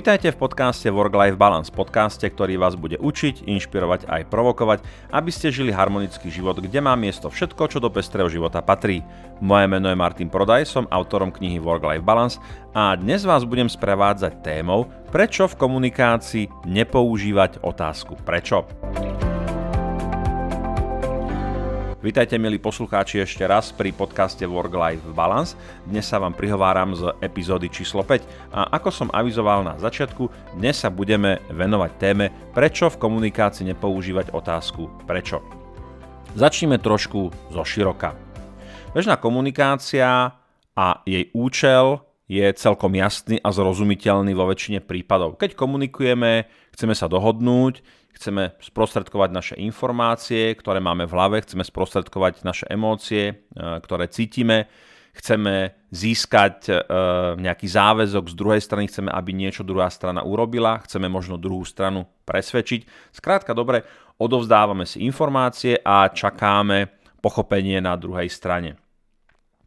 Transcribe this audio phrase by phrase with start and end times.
[0.00, 4.80] Vítajte v podcaste Work-Life Balance, podcaste, ktorý vás bude učiť, inšpirovať aj provokovať,
[5.12, 9.04] aby ste žili harmonický život, kde má miesto všetko, čo do pestrého života patrí.
[9.44, 12.40] Moje meno je Martin Prodaj, som autorom knihy Work-Life Balance
[12.72, 18.64] a dnes vás budem sprevádzať témou, prečo v komunikácii nepoužívať otázku prečo.
[22.00, 25.52] Vítajte milí poslucháči ešte raz pri podcaste Work-Life Balance.
[25.84, 30.80] Dnes sa vám prihováram z epizódy číslo 5 a ako som avizoval na začiatku, dnes
[30.80, 35.44] sa budeme venovať téme prečo v komunikácii nepoužívať otázku prečo.
[36.32, 38.16] Začneme trošku zo široka.
[38.96, 40.40] Bežná komunikácia
[40.72, 45.36] a jej účel je celkom jasný a zrozumiteľný vo väčšine prípadov.
[45.36, 47.84] Keď komunikujeme, chceme sa dohodnúť,
[48.20, 54.68] chceme sprostredkovať naše informácie, ktoré máme v hlave, chceme sprostredkovať naše emócie, e, ktoré cítime,
[55.16, 56.72] chceme získať e,
[57.40, 62.04] nejaký záväzok z druhej strany, chceme, aby niečo druhá strana urobila, chceme možno druhú stranu
[62.28, 63.08] presvedčiť.
[63.16, 63.88] Skrátka dobre,
[64.20, 66.92] odovzdávame si informácie a čakáme
[67.24, 68.76] pochopenie na druhej strane.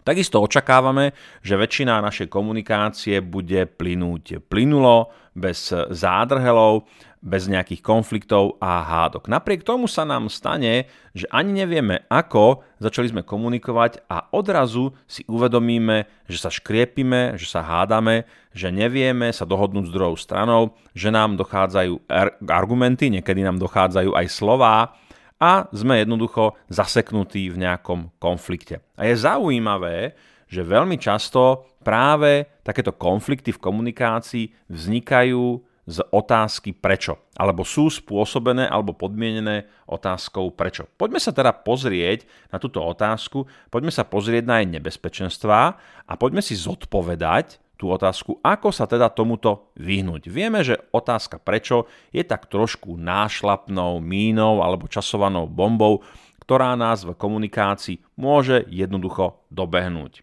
[0.04, 6.86] Takisto očakávame, že väčšina našej komunikácie bude plynúť plynulo, bez zádrhelov,
[7.24, 9.32] bez nejakých konfliktov a hádok.
[9.32, 15.24] Napriek tomu sa nám stane, že ani nevieme ako, začali sme komunikovať a odrazu si
[15.32, 21.10] uvedomíme, že sa škriepime, že sa hádame, že nevieme sa dohodnúť s druhou stranou, že
[21.16, 22.12] nám dochádzajú
[22.44, 24.92] argumenty, niekedy nám dochádzajú aj slová,
[25.40, 28.82] a sme jednoducho zaseknutí v nejakom konflikte.
[28.98, 30.14] A je zaujímavé,
[30.48, 38.72] že veľmi často práve takéto konflikty v komunikácii vznikajú z otázky prečo, alebo sú spôsobené
[38.72, 40.88] alebo podmienené otázkou prečo.
[40.96, 45.62] Poďme sa teda pozrieť na túto otázku, poďme sa pozrieť na jej nebezpečenstvá
[46.08, 50.30] a poďme si zodpovedať tú otázku, ako sa teda tomuto vyhnúť.
[50.30, 56.06] Vieme, že otázka prečo je tak trošku nášlapnou mínou alebo časovanou bombou,
[56.44, 60.22] ktorá nás v komunikácii môže jednoducho dobehnúť.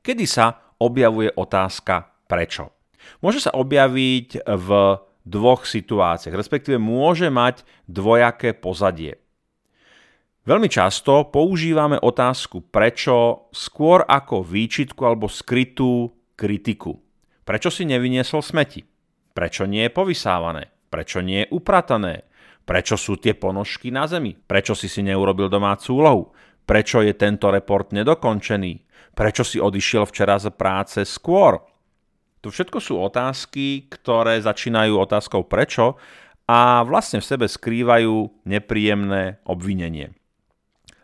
[0.00, 2.72] Kedy sa objavuje otázka prečo?
[3.18, 4.68] Môže sa objaviť v
[5.28, 9.20] dvoch situáciách, respektíve môže mať dvojaké pozadie.
[10.48, 16.08] Veľmi často používame otázku prečo skôr ako výčitku alebo skrytú
[16.38, 16.94] kritiku.
[17.42, 18.86] Prečo si nevyniesol smeti?
[19.34, 20.70] Prečo nie je povysávané?
[20.86, 22.30] Prečo nie je upratané?
[22.62, 24.38] Prečo sú tie ponožky na zemi?
[24.38, 26.24] Prečo si si neurobil domácu úlohu?
[26.62, 28.72] Prečo je tento report nedokončený?
[29.16, 31.58] Prečo si odišiel včera z práce skôr?
[32.44, 35.98] To všetko sú otázky, ktoré začínajú otázkou prečo
[36.46, 40.14] a vlastne v sebe skrývajú nepríjemné obvinenie.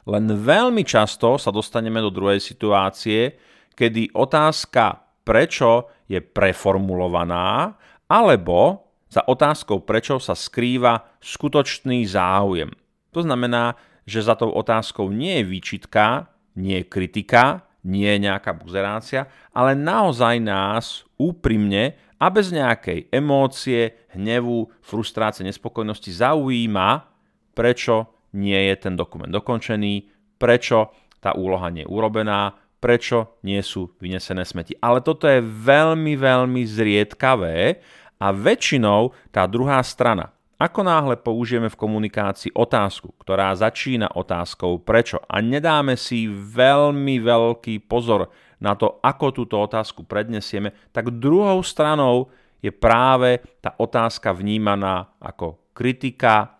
[0.04, 3.40] Len veľmi často sa dostaneme do druhej situácie,
[3.72, 7.74] kedy otázka prečo je preformulovaná,
[8.06, 12.70] alebo za otázkou prečo sa skrýva skutočný záujem.
[13.14, 16.28] To znamená, že za tou otázkou nie je výčitka,
[16.60, 24.08] nie je kritika, nie je nejaká buzerácia, ale naozaj nás úprimne a bez nejakej emócie,
[24.16, 27.04] hnevu, frustrácie, nespokojnosti zaujíma,
[27.52, 30.90] prečo nie je ten dokument dokončený, prečo
[31.20, 34.76] tá úloha nie je urobená, prečo nie sú vynesené smeti.
[34.84, 37.80] Ale toto je veľmi, veľmi zriedkavé
[38.20, 45.20] a väčšinou tá druhá strana, ako náhle použijeme v komunikácii otázku, ktorá začína otázkou prečo
[45.24, 52.32] a nedáme si veľmi veľký pozor na to, ako túto otázku prednesieme, tak druhou stranou
[52.64, 56.56] je práve tá otázka vnímaná ako kritika,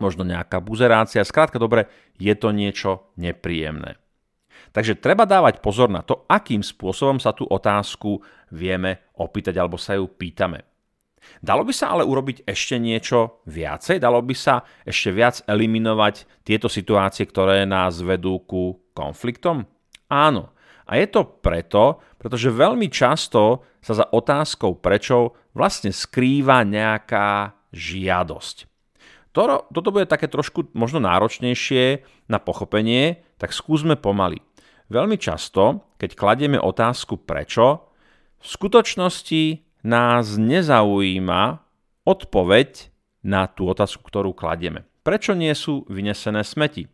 [0.00, 1.20] možno nejaká buzerácia.
[1.20, 3.99] Skrátka dobre, je to niečo nepríjemné.
[4.70, 8.22] Takže treba dávať pozor na to, akým spôsobom sa tú otázku
[8.54, 10.62] vieme opýtať alebo sa ju pýtame.
[11.42, 14.00] Dalo by sa ale urobiť ešte niečo viacej?
[14.00, 19.68] Dalo by sa ešte viac eliminovať tieto situácie, ktoré nás vedú ku konfliktom?
[20.08, 20.56] Áno.
[20.90, 28.66] A je to preto, pretože veľmi často sa za otázkou prečo vlastne skrýva nejaká žiadosť.
[29.30, 34.42] Toto, bude také trošku možno náročnejšie na pochopenie, tak skúsme pomaly.
[34.90, 37.94] Veľmi často, keď kladieme otázku prečo,
[38.42, 39.42] v skutočnosti
[39.86, 41.62] nás nezaujíma
[42.02, 42.90] odpoveď
[43.22, 44.82] na tú otázku, ktorú kladieme.
[45.06, 46.90] Prečo nie sú vynesené smeti?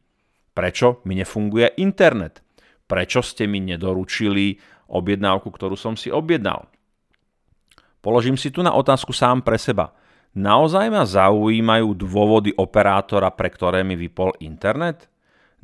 [0.52, 2.44] Prečo mi nefunguje internet?
[2.84, 4.60] Prečo ste mi nedoručili
[4.93, 6.69] objednávku, ktorú som si objednal?
[8.04, 9.96] Položím si tu na otázku sám pre seba.
[10.37, 15.08] Naozaj ma zaujímajú dôvody operátora, pre ktoré mi vypol internet?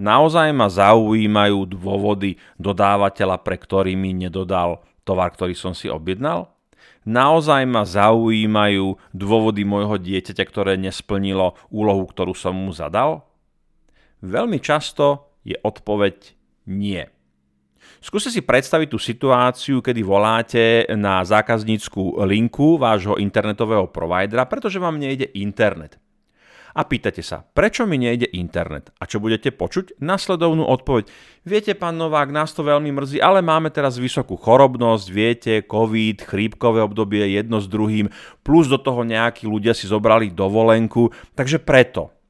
[0.00, 6.48] Naozaj ma zaujímajú dôvody dodávateľa, pre ktorý mi nedodal tovar, ktorý som si objednal?
[7.02, 13.26] Naozaj ma zaujímajú dôvody môjho dieťaťa, ktoré nesplnilo úlohu, ktorú som mu zadal?
[14.22, 16.38] Veľmi často je odpoveď
[16.70, 17.02] nie.
[17.98, 24.98] Skúste si predstaviť tú situáciu, kedy voláte na zákaznícku linku vášho internetového providera, pretože vám
[24.98, 25.98] nejde internet.
[26.72, 28.88] A pýtate sa, prečo mi nejde internet?
[28.96, 30.00] A čo budete počuť?
[30.00, 31.12] Nasledovnú odpoveď.
[31.44, 36.80] Viete, pán Novák, nás to veľmi mrzí, ale máme teraz vysokú chorobnosť, viete, COVID, chrípkové
[36.80, 38.08] obdobie jedno s druhým,
[38.40, 42.21] plus do toho nejakí ľudia si zobrali dovolenku, takže preto.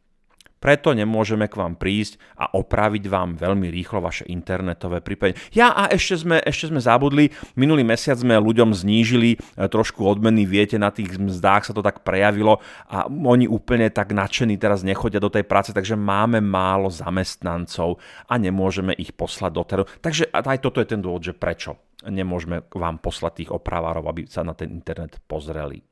[0.62, 5.34] Preto nemôžeme k vám prísť a opraviť vám veľmi rýchlo vaše internetové pripojenie.
[5.50, 10.46] Ja a ešte sme, ešte sme zabudli, minulý mesiac sme ľuďom znížili e, trošku odmeny,
[10.46, 15.18] viete, na tých mzdách sa to tak prejavilo a oni úplne tak nadšení teraz nechodia
[15.18, 17.98] do tej práce, takže máme málo zamestnancov
[18.30, 19.86] a nemôžeme ich poslať do terénu.
[19.98, 21.74] Takže aj toto je ten dôvod, že prečo
[22.06, 25.82] nemôžeme vám poslať tých opravárov, aby sa na ten internet pozreli.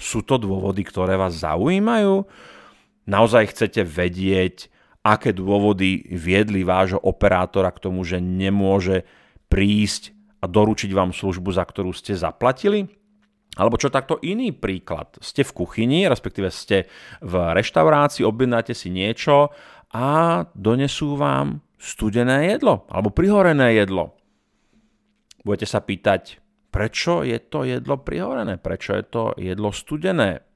[0.00, 2.24] Sú to dôvody, ktoré vás zaujímajú?
[3.10, 4.70] Naozaj chcete vedieť,
[5.02, 9.02] aké dôvody viedli vášho operátora k tomu, že nemôže
[9.50, 12.86] prísť a doručiť vám službu, za ktorú ste zaplatili?
[13.58, 15.18] Alebo čo takto iný príklad.
[15.18, 16.86] Ste v kuchyni, respektíve ste
[17.18, 19.50] v reštaurácii, objednáte si niečo
[19.90, 20.06] a
[20.54, 24.14] donesú vám studené jedlo alebo prihorené jedlo.
[25.42, 26.38] Budete sa pýtať,
[26.70, 30.46] prečo je to jedlo prihorené, prečo je to jedlo studené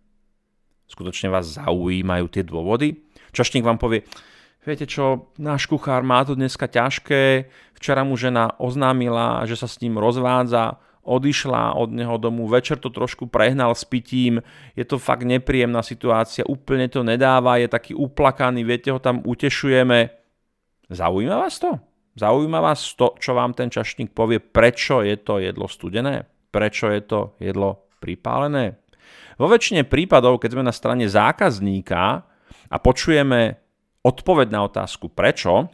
[0.88, 3.00] skutočne vás zaujímajú tie dôvody.
[3.34, 4.06] Čašník vám povie,
[4.62, 9.80] viete čo, náš kuchár má to dneska ťažké, včera mu žena oznámila, že sa s
[9.82, 14.40] ním rozvádza, odišla od neho domu, večer to trošku prehnal s pitím,
[14.72, 20.08] je to fakt nepríjemná situácia, úplne to nedáva, je taký uplakaný, viete, ho tam utešujeme.
[20.88, 21.76] Zaujíma vás to?
[22.16, 26.24] Zaujíma vás to, čo vám ten čašník povie, prečo je to jedlo studené?
[26.48, 28.83] Prečo je to jedlo pripálené?
[29.34, 32.22] Vo väčšine prípadov, keď sme na strane zákazníka
[32.70, 33.58] a počujeme
[34.04, 35.72] odpoveď na otázku prečo,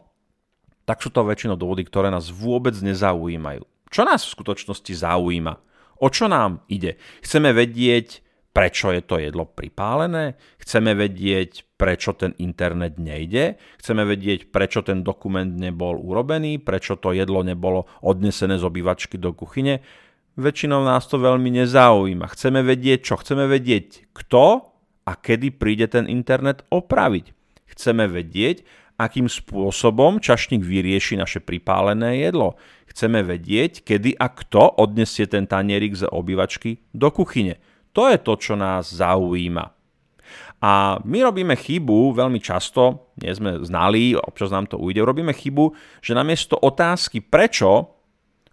[0.87, 3.63] tak sú to väčšinou dôvody, ktoré nás vôbec nezaujímajú.
[3.91, 5.53] Čo nás v skutočnosti zaujíma?
[6.01, 6.97] O čo nám ide?
[7.21, 10.39] Chceme vedieť, prečo je to jedlo pripálené?
[10.57, 13.61] Chceme vedieť, prečo ten internet nejde?
[13.77, 16.57] Chceme vedieť, prečo ten dokument nebol urobený?
[16.57, 19.85] Prečo to jedlo nebolo odnesené z obývačky do kuchyne?
[20.37, 22.31] Väčšinou nás to veľmi nezaujíma.
[22.31, 23.15] Chceme vedieť čo?
[23.19, 24.71] Chceme vedieť kto
[25.07, 27.35] a kedy príde ten internet opraviť.
[27.71, 28.63] Chceme vedieť,
[29.01, 32.59] akým spôsobom čašník vyrieši naše pripálené jedlo.
[32.85, 37.57] Chceme vedieť, kedy a kto odnesie ten tanierik z obývačky do kuchyne.
[37.97, 39.73] To je to, čo nás zaujíma.
[40.61, 45.73] A my robíme chybu veľmi často, nie sme znali, občas nám to ujde, robíme chybu,
[46.05, 48.00] že namiesto otázky prečo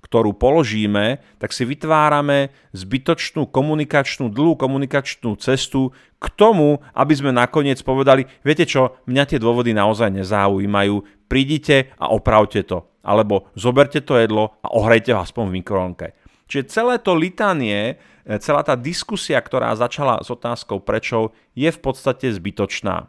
[0.09, 7.77] ktorú položíme, tak si vytvárame zbytočnú komunikačnú, dlhú komunikačnú cestu k tomu, aby sme nakoniec
[7.85, 12.89] povedali, viete čo, mňa tie dôvody naozaj nezaujímajú, prídite a opravte to.
[13.05, 16.07] Alebo zoberte to jedlo a ohrejte ho aspoň v mikrovlnke.
[16.49, 21.81] Čiže celé to litanie, e, celá tá diskusia, ktorá začala s otázkou prečo, je v
[21.85, 23.05] podstate zbytočná.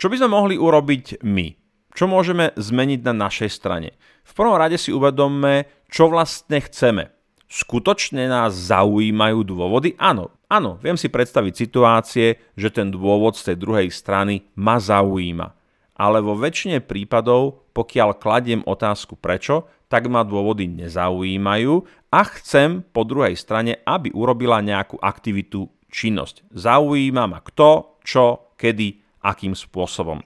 [0.00, 1.67] Čo by sme mohli urobiť my?
[1.98, 3.98] Čo môžeme zmeniť na našej strane?
[4.22, 7.10] V prvom rade si uvedomme, čo vlastne chceme.
[7.50, 9.98] Skutočne nás zaujímajú dôvody?
[9.98, 15.58] Áno, áno, viem si predstaviť situácie, že ten dôvod z tej druhej strany ma zaujíma.
[15.98, 21.82] Ale vo väčšine prípadov, pokiaľ kladiem otázku prečo, tak ma dôvody nezaujímajú
[22.14, 26.46] a chcem po druhej strane, aby urobila nejakú aktivitu, činnosť.
[26.54, 30.22] Zaujíma ma kto, čo, kedy, akým spôsobom.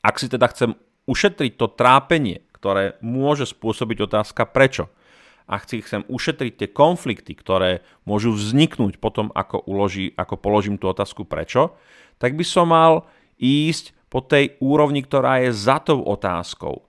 [0.00, 4.90] Ak si teda chcem ušetriť to trápenie, ktoré môže spôsobiť otázka prečo.
[5.46, 11.22] A chcem ušetriť tie konflikty, ktoré môžu vzniknúť potom, ako, uloží, ako položím tú otázku
[11.22, 11.78] prečo,
[12.18, 13.06] tak by som mal
[13.38, 16.82] ísť po tej úrovni, ktorá je za tou otázkou.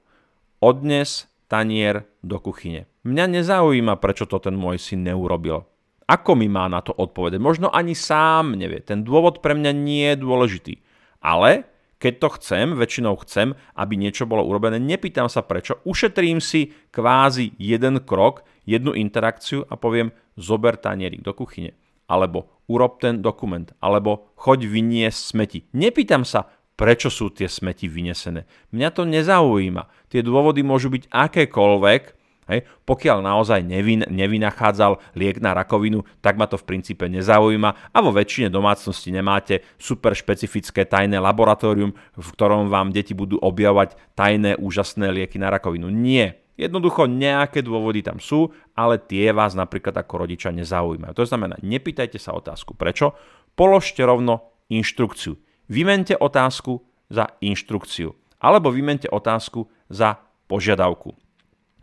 [0.57, 2.89] Odnes tanier do kuchyne.
[3.05, 5.63] Mňa nezaujíma, prečo to ten môj syn neurobil.
[6.07, 7.37] Ako mi má na to odpovedať?
[7.37, 8.79] Možno ani sám nevie.
[8.79, 10.73] Ten dôvod pre mňa nie je dôležitý.
[11.19, 16.73] Ale keď to chcem, väčšinou chcem, aby niečo bolo urobené, nepýtam sa prečo, ušetrím si
[16.93, 21.73] kvázi jeden krok, jednu interakciu a poviem zober tanierik do kuchyne.
[22.07, 23.67] Alebo urob ten dokument.
[23.81, 25.59] Alebo choď vyniesť smeti.
[25.75, 28.45] Nepýtam sa, prečo sú tie smeti vynesené.
[28.71, 29.89] Mňa to nezaujíma.
[30.07, 32.16] Tie dôvody môžu byť akékoľvek,
[32.47, 32.63] Hej.
[32.87, 38.15] Pokiaľ naozaj nevyn, nevynachádzal liek na rakovinu, tak ma to v princípe nezaujíma a vo
[38.15, 45.11] väčšine domácnosti nemáte super špecifické tajné laboratórium, v ktorom vám deti budú objavovať tajné úžasné
[45.11, 45.91] lieky na rakovinu.
[45.91, 46.39] Nie.
[46.57, 51.13] Jednoducho nejaké dôvody tam sú, ale tie vás napríklad ako rodiča nezaujímajú.
[51.13, 53.13] To znamená, nepýtajte sa otázku prečo,
[53.53, 55.37] položte rovno inštrukciu.
[55.69, 56.81] Vymente otázku
[57.13, 58.15] za inštrukciu.
[58.41, 60.17] Alebo vymente otázku za
[60.49, 61.26] požiadavku.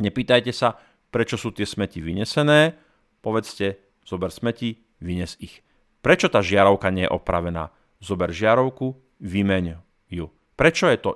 [0.01, 0.79] Nepýtajte sa,
[1.13, 2.75] prečo sú tie smeti vynesené,
[3.23, 5.63] povedzte, zober smeti, vynes ich.
[6.05, 7.73] Prečo tá žiarovka nie je opravená?
[8.03, 9.81] Zober žiarovku, vymeň
[10.13, 10.27] ju.
[10.55, 11.11] Prečo je to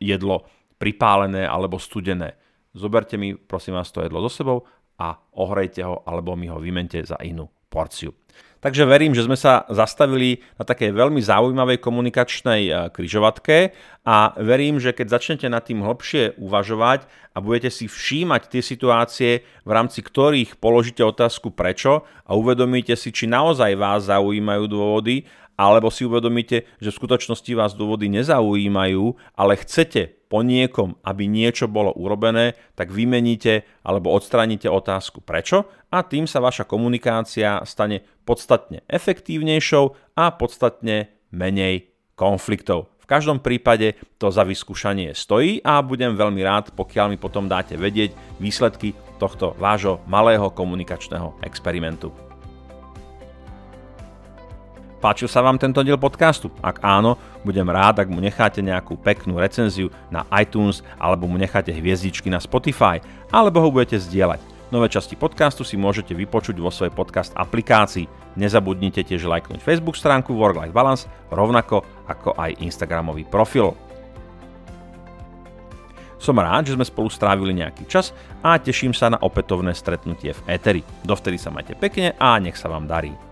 [0.00, 0.48] jedlo
[0.80, 2.38] pripálené alebo studené?
[2.72, 4.64] Zoberte mi, prosím vás, to jedlo so sebou
[4.96, 8.12] a ohrejte ho alebo mi ho vymente za inú porciu.
[8.62, 13.74] Takže verím, že sme sa zastavili na takej veľmi zaujímavej komunikačnej e, kryžovatke
[14.06, 19.30] a verím, že keď začnete nad tým hlbšie uvažovať a budete si všímať tie situácie,
[19.66, 25.26] v rámci ktorých položíte otázku prečo a uvedomíte si, či naozaj vás zaujímajú dôvody
[25.58, 31.68] alebo si uvedomíte, že v skutočnosti vás dôvody nezaujímajú, ale chcete po niekom, aby niečo
[31.68, 38.80] bolo urobené, tak vymeníte alebo odstraníte otázku prečo a tým sa vaša komunikácia stane podstatne
[38.88, 42.88] efektívnejšou a podstatne menej konfliktov.
[43.04, 47.76] V každom prípade to za vyskúšanie stojí a budem veľmi rád, pokiaľ mi potom dáte
[47.76, 52.31] vedieť výsledky tohto vášho malého komunikačného experimentu.
[55.02, 56.46] Páčil sa vám tento diel podcastu?
[56.62, 61.74] Ak áno, budem rád, ak mu necháte nejakú peknú recenziu na iTunes alebo mu necháte
[61.74, 63.02] hviezdičky na Spotify
[63.34, 64.38] alebo ho budete zdieľať.
[64.70, 68.06] Nové časti podcastu si môžete vypočuť vo svojej podcast aplikácii.
[68.38, 73.74] Nezabudnite tiež lajknúť Facebook stránku Work-Life Balance, rovnako ako aj Instagramový profil.
[76.22, 80.40] Som rád, že sme spolu strávili nejaký čas a teším sa na opätovné stretnutie v
[80.46, 80.86] Eteri.
[81.02, 83.31] Dovtedy sa majte pekne a nech sa vám darí.